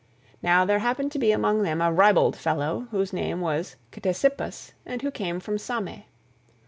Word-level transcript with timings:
Now 0.41 0.65
there 0.65 0.79
happened 0.79 1.11
to 1.11 1.19
be 1.19 1.31
among 1.31 1.61
them 1.61 1.79
a 1.79 1.93
ribald 1.93 2.35
fellow, 2.35 2.87
whose 2.89 3.13
name 3.13 3.39
was 3.39 3.75
Ctesippus, 3.91 4.71
and 4.83 5.03
who 5.03 5.11
came 5.11 5.39
from 5.39 5.59
Same. 5.59 6.05